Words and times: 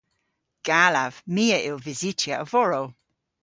Gallav. 0.67 1.13
My 1.33 1.45
a 1.55 1.57
yll 1.67 1.81
vysytya 1.85 2.35
a-vorow. 2.43 2.85